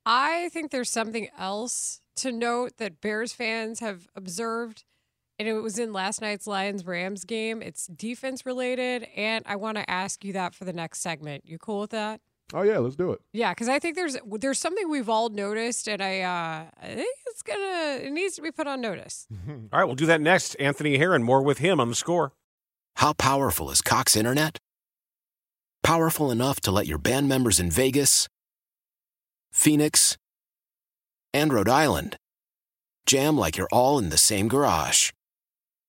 I 0.06 0.48
think 0.50 0.70
there's 0.70 0.90
something 0.90 1.28
else 1.38 2.00
to 2.16 2.30
note 2.30 2.76
that 2.78 3.00
Bears 3.00 3.32
fans 3.32 3.80
have 3.80 4.08
observed, 4.14 4.84
and 5.38 5.48
it 5.48 5.54
was 5.54 5.78
in 5.78 5.92
last 5.92 6.20
night's 6.20 6.46
Lions 6.46 6.86
Rams 6.86 7.24
game. 7.24 7.62
It's 7.62 7.86
defense 7.86 8.46
related, 8.46 9.08
and 9.16 9.44
I 9.46 9.56
want 9.56 9.78
to 9.78 9.88
ask 9.90 10.24
you 10.24 10.32
that 10.34 10.54
for 10.54 10.64
the 10.64 10.72
next 10.72 11.00
segment. 11.00 11.44
You 11.46 11.58
cool 11.58 11.80
with 11.80 11.90
that? 11.90 12.20
Oh 12.52 12.62
yeah, 12.62 12.78
let's 12.78 12.96
do 12.96 13.10
it. 13.12 13.20
Yeah, 13.32 13.52
because 13.52 13.68
I 13.68 13.78
think 13.78 13.96
there's 13.96 14.16
there's 14.38 14.58
something 14.58 14.88
we've 14.88 15.08
all 15.08 15.30
noticed, 15.30 15.88
and 15.88 16.02
I 16.02 16.20
uh, 16.20 16.64
I 16.82 16.94
think 16.94 17.18
it's 17.26 17.42
gonna 17.42 17.98
it 18.02 18.12
needs 18.12 18.36
to 18.36 18.42
be 18.42 18.50
put 18.50 18.66
on 18.66 18.80
notice. 18.80 19.26
all 19.48 19.56
right, 19.72 19.84
we'll 19.84 19.94
do 19.94 20.06
that 20.06 20.20
next. 20.20 20.54
Anthony 20.56 20.98
Herron, 20.98 21.22
more 21.22 21.42
with 21.42 21.58
him 21.58 21.80
on 21.80 21.88
the 21.88 21.94
score. 21.94 22.32
How 22.96 23.12
powerful 23.12 23.70
is 23.70 23.80
Cox 23.80 24.14
Internet? 24.14 24.58
Powerful 25.82 26.30
enough 26.30 26.60
to 26.60 26.70
let 26.70 26.86
your 26.86 26.98
band 26.98 27.28
members 27.28 27.58
in 27.58 27.70
Vegas, 27.70 28.28
Phoenix, 29.52 30.16
and 31.32 31.52
Rhode 31.52 31.68
Island 31.68 32.16
jam 33.06 33.36
like 33.36 33.56
you're 33.56 33.68
all 33.72 33.98
in 33.98 34.10
the 34.10 34.16
same 34.16 34.48
garage. 34.48 35.10